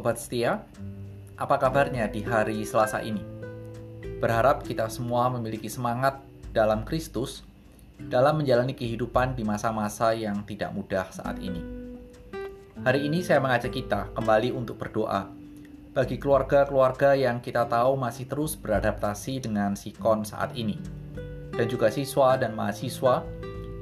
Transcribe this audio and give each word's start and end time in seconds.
Sobat 0.00 0.16
setia, 0.16 0.64
apa 1.36 1.60
kabarnya 1.60 2.08
di 2.08 2.24
hari 2.24 2.64
Selasa 2.64 3.04
ini? 3.04 3.20
Berharap 4.16 4.64
kita 4.64 4.88
semua 4.88 5.28
memiliki 5.28 5.68
semangat 5.68 6.24
dalam 6.56 6.88
Kristus 6.88 7.44
dalam 8.08 8.40
menjalani 8.40 8.72
kehidupan 8.72 9.36
di 9.36 9.44
masa-masa 9.44 10.16
yang 10.16 10.40
tidak 10.48 10.72
mudah 10.72 11.04
saat 11.12 11.36
ini. 11.44 11.60
Hari 12.80 13.12
ini 13.12 13.20
saya 13.20 13.44
mengajak 13.44 13.76
kita 13.76 14.08
kembali 14.16 14.56
untuk 14.56 14.80
berdoa 14.80 15.28
bagi 15.92 16.16
keluarga-keluarga 16.16 17.12
yang 17.12 17.44
kita 17.44 17.68
tahu 17.68 18.00
masih 18.00 18.24
terus 18.24 18.56
beradaptasi 18.56 19.44
dengan 19.44 19.76
sikon 19.76 20.24
saat 20.24 20.56
ini, 20.56 20.80
dan 21.52 21.68
juga 21.68 21.92
siswa 21.92 22.40
dan 22.40 22.56
mahasiswa 22.56 23.20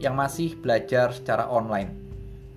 yang 0.02 0.18
masih 0.18 0.58
belajar 0.58 1.14
secara 1.14 1.46
online. 1.46 1.94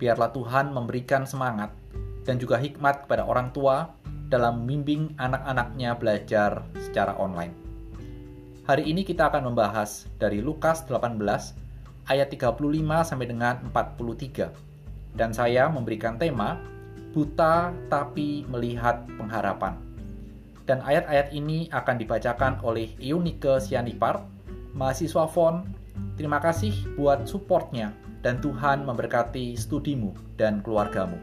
Biarlah 0.01 0.33
Tuhan 0.33 0.73
memberikan 0.73 1.29
semangat 1.29 1.77
dan 2.25 2.37
juga 2.37 2.57
hikmat 2.57 3.05
kepada 3.05 3.25
orang 3.25 3.49
tua 3.53 3.93
dalam 4.31 4.63
membimbing 4.63 5.11
anak-anaknya 5.19 5.97
belajar 5.99 6.63
secara 6.79 7.17
online. 7.19 7.51
Hari 8.63 8.87
ini 8.87 9.03
kita 9.03 9.27
akan 9.27 9.51
membahas 9.51 10.07
dari 10.21 10.39
Lukas 10.39 10.87
18 10.87 11.17
ayat 12.07 12.31
35 12.31 12.61
sampai 13.03 13.27
dengan 13.27 13.59
43. 13.67 14.53
Dan 15.11 15.35
saya 15.35 15.67
memberikan 15.67 16.15
tema 16.15 16.55
buta 17.11 17.75
tapi 17.91 18.47
melihat 18.47 19.03
pengharapan. 19.19 19.75
Dan 20.63 20.79
ayat-ayat 20.79 21.35
ini 21.35 21.67
akan 21.67 21.99
dibacakan 21.99 22.63
oleh 22.63 22.95
Eunike 23.03 23.59
Sianipar, 23.59 24.23
mahasiswa 24.71 25.27
FON. 25.27 25.67
Terima 26.15 26.39
kasih 26.39 26.71
buat 26.95 27.27
supportnya 27.27 27.91
dan 28.23 28.39
Tuhan 28.39 28.87
memberkati 28.87 29.57
studimu 29.59 30.15
dan 30.39 30.63
keluargamu. 30.63 31.19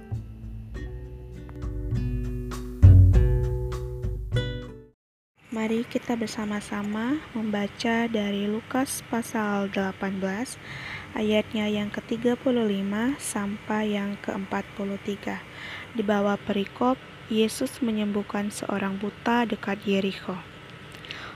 Mari 5.68 5.84
kita 5.84 6.16
bersama-sama 6.16 7.20
membaca 7.36 8.08
dari 8.08 8.48
Lukas 8.48 9.04
pasal 9.12 9.68
18 9.68 10.16
ayatnya 11.12 11.68
yang 11.68 11.92
ke-35 11.92 12.88
sampai 13.20 13.92
yang 13.92 14.16
ke-43. 14.24 15.28
Di 15.92 16.00
bawah 16.00 16.40
perikop, 16.40 16.96
Yesus 17.28 17.84
menyembuhkan 17.84 18.48
seorang 18.48 18.96
buta 18.96 19.44
dekat 19.44 19.84
Yeriko. 19.84 20.40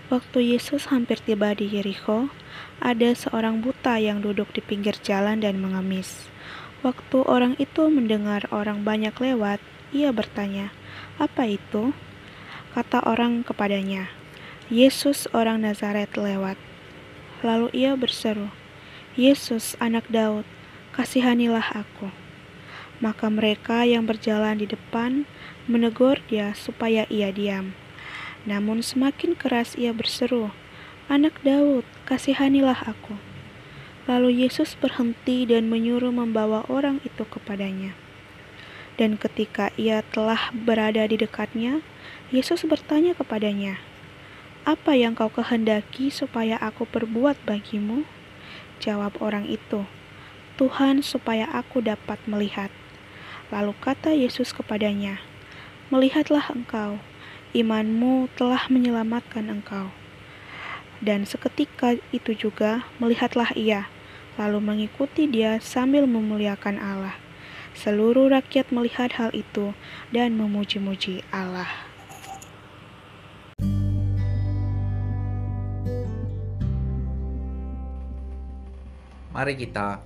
Waktu 0.08 0.56
Yesus 0.56 0.88
hampir 0.88 1.20
tiba 1.20 1.52
di 1.52 1.68
Yeriko, 1.68 2.32
ada 2.80 3.12
seorang 3.12 3.60
buta 3.60 4.00
yang 4.00 4.24
duduk 4.24 4.48
di 4.56 4.64
pinggir 4.64 4.96
jalan 5.04 5.44
dan 5.44 5.60
mengemis. 5.60 6.32
Waktu 6.80 7.20
orang 7.28 7.52
itu 7.60 7.84
mendengar 7.92 8.48
orang 8.48 8.80
banyak 8.80 9.12
lewat, 9.12 9.60
ia 9.92 10.08
bertanya, 10.08 10.72
"Apa 11.20 11.44
itu?" 11.44 11.92
Kata 12.72 13.04
orang 13.04 13.44
kepadanya, 13.44 14.21
Yesus 14.72 15.28
orang 15.36 15.68
Nazaret 15.68 16.08
lewat. 16.16 16.56
Lalu 17.44 17.68
ia 17.76 17.92
berseru, 17.92 18.48
Yesus 19.20 19.76
anak 19.76 20.08
Daud, 20.08 20.48
kasihanilah 20.96 21.76
aku. 21.76 22.08
Maka 23.04 23.28
mereka 23.28 23.84
yang 23.84 24.08
berjalan 24.08 24.56
di 24.56 24.64
depan 24.64 25.28
menegur 25.68 26.24
dia 26.24 26.56
supaya 26.56 27.04
ia 27.12 27.28
diam. 27.28 27.76
Namun 28.48 28.80
semakin 28.80 29.36
keras 29.36 29.76
ia 29.76 29.92
berseru, 29.92 30.48
Anak 31.04 31.44
Daud, 31.44 31.84
kasihanilah 32.08 32.88
aku. 32.88 33.20
Lalu 34.08 34.48
Yesus 34.48 34.72
berhenti 34.80 35.44
dan 35.44 35.68
menyuruh 35.68 36.16
membawa 36.16 36.64
orang 36.72 37.04
itu 37.04 37.28
kepadanya. 37.28 37.92
Dan 38.96 39.20
ketika 39.20 39.68
ia 39.76 40.00
telah 40.16 40.48
berada 40.56 41.04
di 41.04 41.20
dekatnya, 41.20 41.84
Yesus 42.32 42.64
bertanya 42.64 43.12
kepadanya, 43.12 43.76
"Apa 44.62 44.94
yang 44.94 45.18
kau 45.18 45.30
kehendaki 45.30 46.08
supaya 46.08 46.58
aku 46.58 46.86
perbuat 46.86 47.42
bagimu?" 47.42 48.06
Jawab 48.82 49.18
orang 49.22 49.46
itu, 49.46 49.86
"Tuhan, 50.58 51.02
supaya 51.06 51.46
aku 51.50 51.82
dapat 51.82 52.18
melihat." 52.26 52.70
Lalu 53.52 53.76
kata 53.78 54.16
Yesus 54.16 54.50
kepadanya, 54.56 55.20
"Melihatlah 55.92 56.48
engkau, 56.50 57.02
imanmu 57.52 58.32
telah 58.38 58.64
menyelamatkan 58.72 59.52
engkau." 59.52 59.92
Dan 61.02 61.26
seketika 61.26 61.98
itu 62.14 62.32
juga 62.32 62.86
melihatlah 63.02 63.50
ia, 63.58 63.90
lalu 64.40 64.62
mengikuti 64.62 65.26
dia 65.26 65.58
sambil 65.58 66.06
memuliakan 66.06 66.78
Allah. 66.78 67.18
Seluruh 67.74 68.30
rakyat 68.30 68.70
melihat 68.70 69.16
hal 69.18 69.34
itu 69.34 69.74
dan 70.14 70.38
memuji-muji 70.38 71.26
Allah. 71.34 71.91
Mari 79.32 79.56
kita 79.56 79.96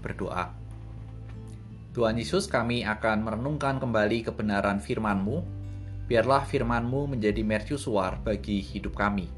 berdoa. 0.00 0.56
Tuhan 1.92 2.16
Yesus, 2.16 2.48
kami 2.48 2.80
akan 2.80 3.28
merenungkan 3.28 3.76
kembali 3.76 4.24
kebenaran 4.24 4.80
firman-Mu. 4.80 5.44
Biarlah 6.08 6.48
firman-Mu 6.48 7.12
menjadi 7.12 7.44
mercusuar 7.44 8.16
bagi 8.24 8.64
hidup 8.64 8.96
kami. 8.96 9.28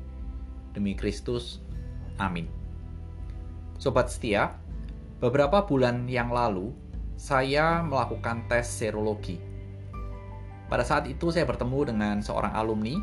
Demi 0.71 0.95
Kristus, 0.95 1.59
amin. 2.23 2.47
Sobat 3.83 4.15
setia, 4.15 4.55
beberapa 5.19 5.67
bulan 5.67 6.07
yang 6.07 6.31
lalu, 6.31 6.71
saya 7.19 7.83
melakukan 7.83 8.47
tes 8.47 8.71
serologi. 8.71 9.43
Pada 10.71 10.87
saat 10.87 11.11
itu 11.11 11.35
saya 11.35 11.51
bertemu 11.51 11.91
dengan 11.91 12.17
seorang 12.23 12.55
alumni 12.55 12.95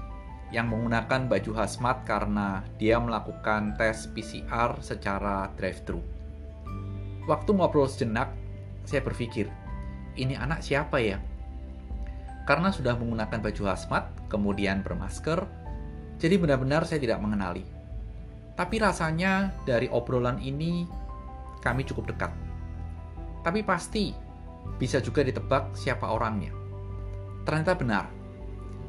yang 0.55 0.71
menggunakan 0.71 1.27
baju 1.27 1.51
hazmat 1.51 2.07
karena 2.07 2.63
dia 2.79 2.95
melakukan 2.95 3.75
tes 3.75 4.07
PCR 4.15 4.79
secara 4.79 5.51
drive-thru. 5.59 6.18
Waktu 7.29 7.53
ngobrol 7.53 7.85
sejenak, 7.85 8.33
saya 8.89 9.05
berpikir, 9.05 9.45
ini 10.17 10.33
anak 10.33 10.65
siapa 10.65 10.97
ya? 10.97 11.21
Karena 12.49 12.73
sudah 12.73 12.97
menggunakan 12.97 13.37
baju 13.37 13.63
hazmat, 13.69 14.09
kemudian 14.33 14.81
bermasker, 14.81 15.45
jadi 16.17 16.41
benar-benar 16.41 16.89
saya 16.89 16.97
tidak 16.97 17.21
mengenali. 17.21 17.61
Tapi 18.57 18.81
rasanya 18.81 19.53
dari 19.61 19.85
obrolan 19.93 20.41
ini 20.41 20.89
kami 21.61 21.85
cukup 21.85 22.09
dekat. 22.09 22.33
Tapi 23.45 23.61
pasti 23.61 24.09
bisa 24.81 24.97
juga 24.97 25.21
ditebak 25.21 25.77
siapa 25.77 26.09
orangnya. 26.09 26.49
Ternyata 27.45 27.77
benar, 27.77 28.09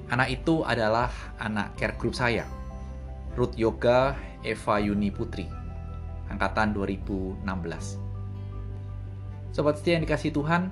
anak 0.09 0.33
itu 0.33 0.65
adalah 0.65 1.13
anak 1.37 1.77
care 1.77 1.93
group 2.01 2.17
saya, 2.17 2.49
Ruth 3.37 3.53
Yoga 3.61 4.17
Eva 4.41 4.81
Yuni 4.81 5.13
Putri, 5.13 5.45
angkatan 6.33 6.73
2016. 6.73 8.10
Sobat 9.51 9.83
setia 9.83 9.99
yang 9.99 10.07
dikasih 10.07 10.31
Tuhan, 10.31 10.71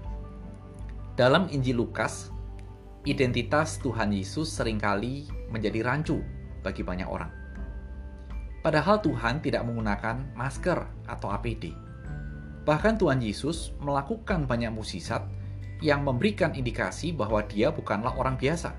dalam 1.18 1.50
Injil 1.50 1.82
Lukas, 1.82 2.30
identitas 3.02 3.82
Tuhan 3.82 4.14
Yesus 4.14 4.54
sering 4.54 4.78
kali 4.78 5.26
menjadi 5.50 5.82
rancu 5.82 6.22
bagi 6.62 6.86
banyak 6.86 7.10
orang. 7.10 7.26
Padahal 8.62 9.02
Tuhan 9.02 9.42
tidak 9.42 9.66
menggunakan 9.66 10.30
masker 10.38 10.78
atau 11.10 11.26
APD. 11.34 11.74
Bahkan 12.62 13.02
Tuhan 13.02 13.18
Yesus 13.18 13.74
melakukan 13.82 14.46
banyak 14.46 14.70
mukjizat 14.70 15.26
yang 15.82 16.06
memberikan 16.06 16.54
indikasi 16.54 17.10
bahwa 17.10 17.42
dia 17.50 17.74
bukanlah 17.74 18.14
orang 18.14 18.38
biasa. 18.38 18.78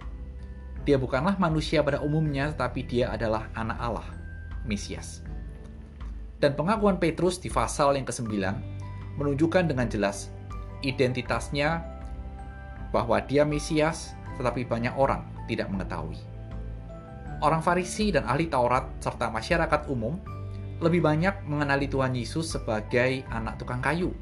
Dia 0.88 0.96
bukanlah 0.96 1.36
manusia 1.36 1.84
pada 1.84 2.00
umumnya, 2.00 2.56
tetapi 2.56 2.88
dia 2.88 3.12
adalah 3.12 3.52
anak 3.52 3.78
Allah, 3.84 4.08
Mesias. 4.64 5.28
Dan 6.40 6.56
pengakuan 6.56 7.04
Petrus 7.04 7.36
di 7.44 7.52
pasal 7.52 8.00
yang 8.00 8.08
ke-9 8.08 8.79
menunjukkan 9.20 9.68
dengan 9.68 9.92
jelas 9.92 10.32
identitasnya 10.80 11.84
bahwa 12.96 13.20
dia 13.22 13.44
Mesias, 13.44 14.16
tetapi 14.40 14.66
banyak 14.66 14.96
orang 14.96 15.28
tidak 15.52 15.68
mengetahui. 15.70 16.18
Orang 17.40 17.64
Farisi 17.64 18.12
dan 18.12 18.28
ahli 18.28 18.48
Taurat 18.48 18.88
serta 19.00 19.32
masyarakat 19.32 19.88
umum 19.92 20.20
lebih 20.80 21.04
banyak 21.04 21.44
mengenali 21.44 21.92
Tuhan 21.92 22.16
Yesus 22.16 22.56
sebagai 22.56 23.28
anak 23.32 23.60
tukang 23.60 23.84
kayu, 23.84 24.16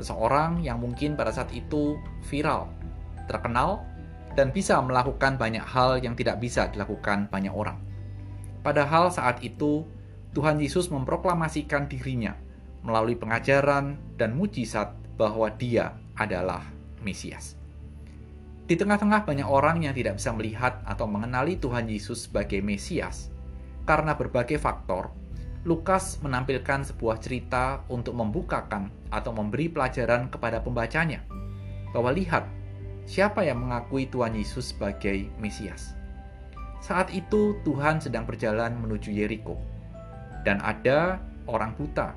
seseorang 0.00 0.64
yang 0.64 0.80
mungkin 0.80 1.16
pada 1.16 1.32
saat 1.32 1.52
itu 1.52 1.96
viral, 2.24 2.68
terkenal, 3.28 3.84
dan 4.34 4.50
bisa 4.50 4.80
melakukan 4.80 5.36
banyak 5.36 5.62
hal 5.62 6.00
yang 6.00 6.16
tidak 6.16 6.40
bisa 6.40 6.68
dilakukan 6.72 7.28
banyak 7.28 7.52
orang. 7.52 7.78
Padahal 8.64 9.12
saat 9.12 9.44
itu 9.44 9.84
Tuhan 10.32 10.58
Yesus 10.58 10.88
memproklamasikan 10.88 11.86
dirinya 11.86 12.34
melalui 12.84 13.16
pengajaran 13.16 13.96
dan 14.20 14.36
mujizat 14.36 14.92
bahwa 15.16 15.48
dia 15.56 15.96
adalah 16.14 16.62
Mesias. 17.00 17.56
Di 18.64 18.76
tengah-tengah 18.80 19.28
banyak 19.28 19.48
orang 19.48 19.84
yang 19.84 19.92
tidak 19.92 20.16
bisa 20.20 20.32
melihat 20.32 20.80
atau 20.88 21.04
mengenali 21.04 21.60
Tuhan 21.60 21.84
Yesus 21.88 22.28
sebagai 22.28 22.64
Mesias, 22.64 23.28
karena 23.84 24.16
berbagai 24.16 24.56
faktor, 24.56 25.12
Lukas 25.64 26.20
menampilkan 26.20 26.84
sebuah 26.84 27.20
cerita 27.24 27.84
untuk 27.88 28.16
membukakan 28.16 28.92
atau 29.08 29.32
memberi 29.32 29.72
pelajaran 29.72 30.28
kepada 30.28 30.60
pembacanya 30.60 31.24
bahwa 31.92 32.12
lihat, 32.12 32.44
siapa 33.08 33.44
yang 33.44 33.64
mengakui 33.64 34.08
Tuhan 34.08 34.36
Yesus 34.36 34.72
sebagai 34.76 35.28
Mesias. 35.40 35.96
Saat 36.84 37.12
itu 37.16 37.56
Tuhan 37.64 38.00
sedang 38.00 38.28
berjalan 38.28 38.76
menuju 38.76 39.08
Yeriko, 39.08 39.56
dan 40.44 40.60
ada 40.60 41.20
orang 41.48 41.72
buta 41.76 42.12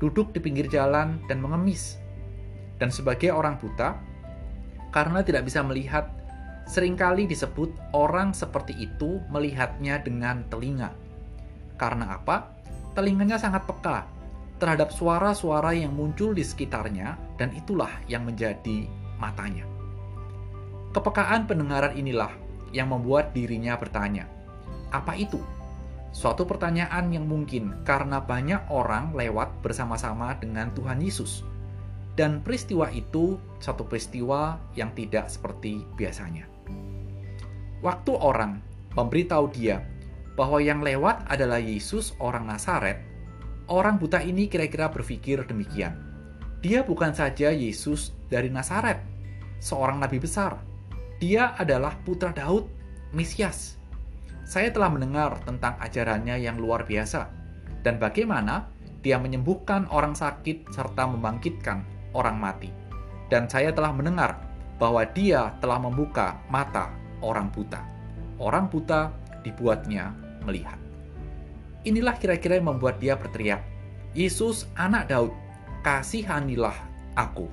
duduk 0.00 0.32
di 0.32 0.40
pinggir 0.40 0.66
jalan 0.66 1.20
dan 1.28 1.38
mengemis. 1.38 2.00
Dan 2.80 2.88
sebagai 2.88 3.30
orang 3.30 3.60
buta, 3.60 4.00
karena 4.90 5.20
tidak 5.20 5.46
bisa 5.46 5.60
melihat, 5.60 6.08
sering 6.64 6.96
kali 6.96 7.28
disebut 7.28 7.70
orang 7.92 8.32
seperti 8.32 8.72
itu 8.80 9.20
melihatnya 9.28 10.00
dengan 10.00 10.42
telinga. 10.48 10.90
Karena 11.76 12.16
apa? 12.16 12.56
Telinganya 12.96 13.36
sangat 13.38 13.68
peka 13.68 14.08
terhadap 14.60 14.92
suara-suara 14.92 15.72
yang 15.72 15.92
muncul 15.92 16.32
di 16.36 16.44
sekitarnya, 16.44 17.16
dan 17.40 17.52
itulah 17.56 17.92
yang 18.08 18.28
menjadi 18.28 18.84
matanya. 19.16 19.64
Kepekaan 20.90 21.46
pendengaran 21.46 21.94
inilah 21.96 22.32
yang 22.74 22.90
membuat 22.92 23.32
dirinya 23.32 23.78
bertanya, 23.78 24.26
"Apa 24.90 25.16
itu?" 25.16 25.38
Suatu 26.10 26.42
pertanyaan 26.42 27.14
yang 27.14 27.24
mungkin 27.30 27.86
karena 27.86 28.18
banyak 28.18 28.66
orang 28.68 29.14
lewat 29.14 29.62
bersama-sama 29.62 30.34
dengan 30.42 30.74
Tuhan 30.74 30.98
Yesus, 30.98 31.46
dan 32.18 32.44
peristiwa 32.44 32.90
itu 32.92 33.40
satu 33.62 33.86
peristiwa 33.86 34.58
yang 34.76 34.90
tidak 34.92 35.30
seperti 35.30 35.86
biasanya. 35.94 36.50
Waktu 37.80 38.12
orang 38.12 38.60
memberitahu 38.92 39.48
dia 39.56 39.80
bahwa 40.36 40.60
yang 40.60 40.84
lewat 40.84 41.24
adalah 41.32 41.56
Yesus, 41.56 42.12
orang 42.20 42.44
Nazaret, 42.44 43.00
orang 43.72 43.96
buta 43.96 44.20
ini 44.20 44.52
kira-kira 44.52 44.92
berpikir 44.92 45.46
demikian. 45.48 45.96
Dia 46.60 46.84
bukan 46.84 47.16
saja 47.16 47.48
Yesus 47.48 48.12
dari 48.28 48.52
Nazaret, 48.52 49.00
seorang 49.64 49.96
nabi 49.96 50.20
besar, 50.20 50.60
dia 51.16 51.56
adalah 51.56 51.96
putra 52.04 52.36
Daud, 52.36 52.68
Mesias. 53.16 53.79
Saya 54.50 54.74
telah 54.74 54.90
mendengar 54.90 55.38
tentang 55.46 55.78
ajarannya 55.78 56.42
yang 56.42 56.58
luar 56.58 56.82
biasa 56.82 57.30
dan 57.86 58.02
bagaimana 58.02 58.66
dia 58.98 59.14
menyembuhkan 59.14 59.86
orang 59.94 60.18
sakit 60.18 60.74
serta 60.74 61.06
membangkitkan 61.06 61.86
orang 62.18 62.34
mati. 62.34 62.66
Dan 63.30 63.46
saya 63.46 63.70
telah 63.70 63.94
mendengar 63.94 64.42
bahwa 64.82 65.06
dia 65.06 65.54
telah 65.62 65.78
membuka 65.78 66.42
mata 66.50 66.90
orang 67.22 67.46
buta. 67.54 67.78
Orang 68.42 68.66
buta 68.66 69.14
dibuatnya 69.46 70.10
melihat. 70.42 70.82
Inilah 71.86 72.18
kira-kira 72.18 72.58
yang 72.58 72.74
membuat 72.74 72.98
dia 72.98 73.14
berteriak, 73.14 73.62
Yesus 74.18 74.66
anak 74.74 75.14
Daud, 75.14 75.30
kasihanilah 75.86 76.74
aku. 77.14 77.46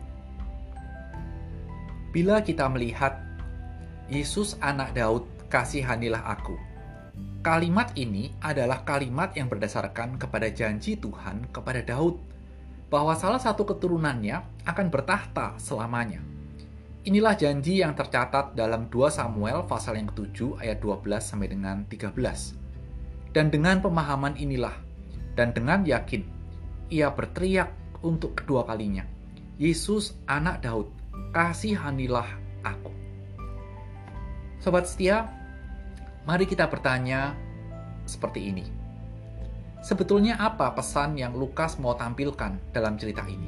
Bila 2.10 2.42
kita 2.42 2.66
melihat 2.74 3.22
Yesus 4.10 4.58
anak 4.66 4.98
Daud, 4.98 5.30
kasihanilah 5.54 6.26
aku. 6.26 6.67
Kalimat 7.48 7.96
ini 7.96 8.28
adalah 8.44 8.84
kalimat 8.84 9.32
yang 9.32 9.48
berdasarkan 9.48 10.20
kepada 10.20 10.52
janji 10.52 11.00
Tuhan 11.00 11.48
kepada 11.48 11.80
Daud 11.80 12.20
bahwa 12.92 13.16
salah 13.16 13.40
satu 13.40 13.64
keturunannya 13.64 14.68
akan 14.68 14.92
bertahta 14.92 15.56
selamanya. 15.56 16.20
Inilah 17.08 17.40
janji 17.40 17.80
yang 17.80 17.96
tercatat 17.96 18.52
dalam 18.52 18.92
2 18.92 19.00
Samuel 19.08 19.64
pasal 19.64 19.96
yang 19.96 20.12
ke-7 20.12 20.60
ayat 20.60 20.84
12 20.84 21.24
sampai 21.24 21.48
dengan 21.48 21.88
13. 21.88 23.32
Dan 23.32 23.48
dengan 23.48 23.80
pemahaman 23.80 24.36
inilah 24.36 24.76
dan 25.40 25.56
dengan 25.56 25.88
yakin 25.88 26.28
ia 26.92 27.08
berteriak 27.16 27.72
untuk 28.04 28.44
kedua 28.44 28.68
kalinya, 28.68 29.08
Yesus 29.56 30.20
anak 30.28 30.68
Daud, 30.68 30.92
kasihanilah 31.32 32.28
aku. 32.68 32.92
Sobat 34.60 34.84
setia, 34.92 35.37
mari 36.28 36.44
kita 36.44 36.68
bertanya 36.68 37.40
seperti 38.04 38.52
ini. 38.52 38.68
Sebetulnya 39.80 40.36
apa 40.36 40.76
pesan 40.76 41.16
yang 41.16 41.32
Lukas 41.32 41.80
mau 41.80 41.96
tampilkan 41.96 42.60
dalam 42.76 43.00
cerita 43.00 43.24
ini? 43.24 43.48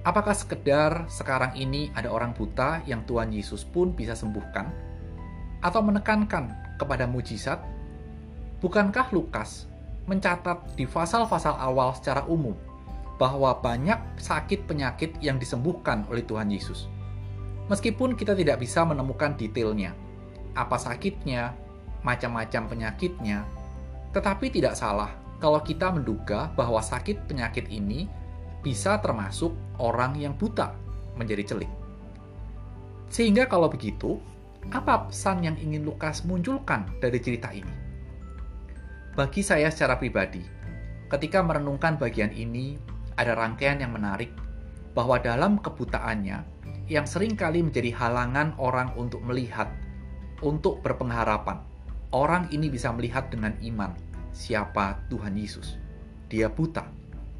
Apakah 0.00 0.32
sekedar 0.32 1.04
sekarang 1.12 1.52
ini 1.52 1.92
ada 1.92 2.08
orang 2.08 2.32
buta 2.32 2.80
yang 2.88 3.04
Tuhan 3.04 3.28
Yesus 3.28 3.60
pun 3.68 3.92
bisa 3.92 4.16
sembuhkan? 4.16 4.72
Atau 5.60 5.84
menekankan 5.84 6.78
kepada 6.80 7.04
mujizat? 7.04 7.60
Bukankah 8.64 9.12
Lukas 9.12 9.68
mencatat 10.08 10.80
di 10.80 10.88
pasal-pasal 10.88 11.60
awal 11.60 11.92
secara 11.92 12.24
umum 12.24 12.56
bahwa 13.20 13.52
banyak 13.52 13.98
sakit 14.16 14.64
penyakit 14.64 15.12
yang 15.20 15.36
disembuhkan 15.36 16.08
oleh 16.08 16.24
Tuhan 16.24 16.48
Yesus? 16.48 16.88
Meskipun 17.68 18.16
kita 18.16 18.32
tidak 18.32 18.62
bisa 18.64 18.86
menemukan 18.86 19.34
detailnya, 19.34 19.92
apa 20.54 20.78
sakitnya, 20.78 21.65
macam-macam 22.06 22.70
penyakitnya, 22.70 23.42
tetapi 24.14 24.54
tidak 24.54 24.78
salah 24.78 25.10
kalau 25.42 25.58
kita 25.60 25.90
menduga 25.90 26.54
bahwa 26.54 26.78
sakit 26.78 27.26
penyakit 27.26 27.66
ini 27.66 28.06
bisa 28.62 29.02
termasuk 29.02 29.52
orang 29.82 30.14
yang 30.14 30.32
buta 30.38 30.72
menjadi 31.18 31.54
celik. 31.54 31.72
Sehingga 33.10 33.50
kalau 33.50 33.66
begitu, 33.66 34.18
apa 34.70 35.10
pesan 35.10 35.46
yang 35.46 35.56
ingin 35.58 35.86
Lukas 35.86 36.26
munculkan 36.26 36.86
dari 36.98 37.18
cerita 37.22 37.50
ini? 37.54 37.70
Bagi 39.14 39.40
saya 39.40 39.70
secara 39.70 39.96
pribadi, 39.96 40.42
ketika 41.08 41.40
merenungkan 41.40 41.96
bagian 41.96 42.34
ini, 42.34 42.76
ada 43.16 43.32
rangkaian 43.32 43.80
yang 43.80 43.94
menarik 43.94 44.28
bahwa 44.92 45.20
dalam 45.20 45.60
kebutaannya, 45.60 46.42
yang 46.90 47.06
sering 47.06 47.38
kali 47.38 47.62
menjadi 47.62 47.92
halangan 47.94 48.54
orang 48.58 48.92
untuk 48.98 49.22
melihat, 49.24 49.68
untuk 50.42 50.82
berpengharapan. 50.84 51.75
Orang 52.14 52.50
ini 52.54 52.70
bisa 52.70 52.92
melihat 52.94 53.30
dengan 53.30 53.54
iman 53.62 53.94
siapa 54.30 55.00
Tuhan 55.10 55.34
Yesus. 55.34 55.78
Dia 56.30 56.50
buta, 56.50 56.86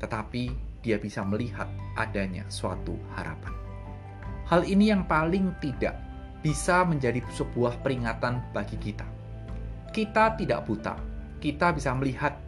tetapi 0.02 0.50
dia 0.82 0.98
bisa 0.98 1.22
melihat 1.26 1.66
adanya 1.98 2.46
suatu 2.50 2.94
harapan. 3.18 3.54
Hal 4.46 4.62
ini 4.66 4.94
yang 4.94 5.06
paling 5.06 5.54
tidak 5.58 5.98
bisa 6.42 6.86
menjadi 6.86 7.18
sebuah 7.34 7.82
peringatan 7.82 8.42
bagi 8.54 8.78
kita. 8.78 9.06
Kita 9.90 10.38
tidak 10.38 10.66
buta, 10.66 10.94
kita 11.42 11.74
bisa 11.74 11.90
melihat, 11.98 12.38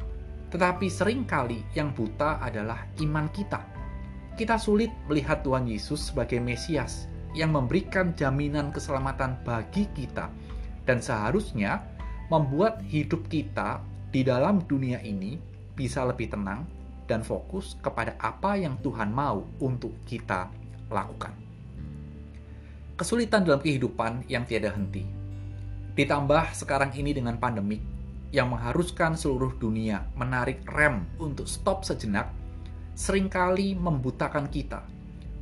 tetapi 0.54 0.86
sering 0.86 1.26
kali 1.26 1.66
yang 1.74 1.90
buta 1.90 2.38
adalah 2.38 2.86
iman 3.02 3.26
kita 3.34 3.78
kita 4.38 4.54
sulit 4.54 4.94
melihat 5.10 5.42
Tuhan 5.42 5.66
Yesus 5.66 6.14
sebagai 6.14 6.38
Mesias 6.38 7.10
yang 7.34 7.50
memberikan 7.50 8.14
jaminan 8.14 8.70
keselamatan 8.70 9.34
bagi 9.42 9.90
kita 9.98 10.30
dan 10.86 11.02
seharusnya 11.02 11.82
membuat 12.28 12.84
hidup 12.84 13.28
kita 13.28 13.80
di 14.12 14.24
dalam 14.24 14.64
dunia 14.64 15.00
ini 15.04 15.36
bisa 15.76 16.04
lebih 16.04 16.32
tenang 16.32 16.64
dan 17.08 17.24
fokus 17.24 17.80
kepada 17.80 18.16
apa 18.20 18.60
yang 18.60 18.76
Tuhan 18.84 19.08
mau 19.08 19.48
untuk 19.64 19.96
kita 20.04 20.52
lakukan. 20.92 21.32
Kesulitan 22.98 23.46
dalam 23.46 23.62
kehidupan 23.64 24.28
yang 24.28 24.44
tiada 24.44 24.74
henti. 24.74 25.06
Ditambah 25.96 26.52
sekarang 26.52 26.92
ini 26.94 27.16
dengan 27.16 27.40
pandemik 27.40 27.80
yang 28.28 28.52
mengharuskan 28.52 29.16
seluruh 29.16 29.56
dunia 29.56 30.04
menarik 30.12 30.60
rem 30.68 31.08
untuk 31.16 31.48
stop 31.48 31.80
sejenak 31.80 32.28
sering 32.92 33.30
kali 33.30 33.72
membutakan 33.72 34.50
kita 34.52 34.84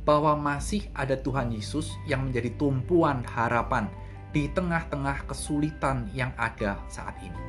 bahwa 0.07 0.39
masih 0.39 0.87
ada 0.95 1.19
Tuhan 1.19 1.51
Yesus 1.51 1.91
yang 2.07 2.29
menjadi 2.29 2.55
tumpuan 2.55 3.27
harapan 3.27 3.91
di 4.37 4.45
tengah-tengah 4.53 5.25
kesulitan 5.25 6.05
yang 6.13 6.29
ada 6.37 6.77
saat 6.93 7.17
ini. 7.25 7.41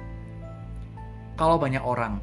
Kalau 1.37 1.61
banyak 1.61 1.85
orang 1.85 2.17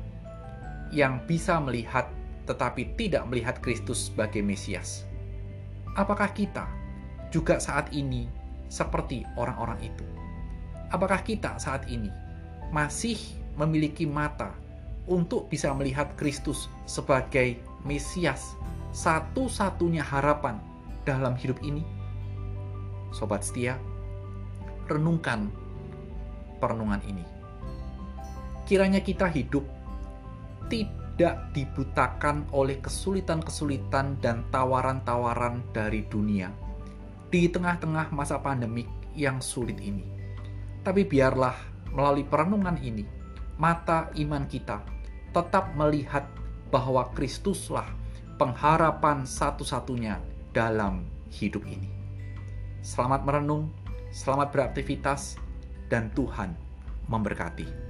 yang 0.89 1.22
bisa 1.29 1.62
melihat 1.62 2.10
tetapi 2.50 2.98
tidak 2.98 3.29
melihat 3.29 3.62
Kristus 3.62 4.10
sebagai 4.10 4.41
Mesias, 4.41 5.05
apakah 5.93 6.34
kita 6.34 6.65
juga 7.29 7.62
saat 7.62 7.93
ini 7.93 8.25
seperti 8.65 9.22
orang-orang 9.38 9.86
itu? 9.86 10.05
Apakah 10.89 11.22
kita 11.22 11.62
saat 11.62 11.86
ini 11.86 12.10
masih 12.74 13.22
memiliki 13.62 14.10
mata 14.10 14.50
untuk 15.05 15.45
bisa 15.45 15.69
melihat 15.77 16.10
Kristus 16.17 16.74
sebagai 16.89 17.62
Mesias, 17.86 18.57
satu-satunya 18.98 20.01
harapan 20.01 20.57
dalam 21.05 21.38
hidup 21.38 21.62
ini? 21.62 21.86
Sobat 23.13 23.45
setia, 23.45 23.77
renungkan 24.88 25.51
perenungan 26.58 27.01
ini. 27.06 27.25
Kiranya 28.65 29.01
kita 29.01 29.30
hidup 29.30 29.65
tidak 30.65 31.54
dibutakan 31.54 32.50
oleh 32.50 32.82
kesulitan-kesulitan 32.82 34.18
dan 34.20 34.42
tawaran-tawaran 34.50 35.62
dari 35.70 36.06
dunia 36.10 36.50
di 37.30 37.46
tengah-tengah 37.51 38.10
masa 38.10 38.42
pandemik 38.42 38.89
yang 39.13 39.38
sulit 39.44 39.77
ini. 39.82 40.06
Tapi 40.82 41.06
biarlah 41.06 41.56
melalui 41.94 42.25
perenungan 42.25 42.77
ini, 42.82 43.06
mata 43.58 44.10
iman 44.18 44.46
kita 44.46 44.82
tetap 45.36 45.75
melihat 45.75 46.25
bahwa 46.72 47.12
Kristuslah 47.12 47.88
pengharapan 48.36 49.24
satu-satunya 49.24 50.20
dalam 50.51 51.08
hidup 51.32 51.63
ini. 51.68 51.92
Selamat 52.80 53.24
merenung, 53.27 53.72
selamat 54.15 54.55
beraktivitas, 54.55 55.36
dan 55.91 56.07
Tuhan 56.15 56.55
memberkati. 57.12 57.85